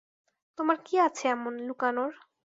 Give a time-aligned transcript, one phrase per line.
[0.57, 2.11] তোমার কি আছে এমন লুকানোর?